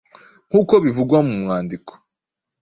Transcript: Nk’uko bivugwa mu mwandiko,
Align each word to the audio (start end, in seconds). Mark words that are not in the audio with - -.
Nk’uko 0.49 0.73
bivugwa 0.83 1.17
mu 1.27 1.35
mwandiko, 1.41 1.91